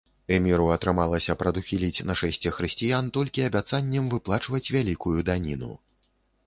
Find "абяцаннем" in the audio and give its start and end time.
3.49-4.09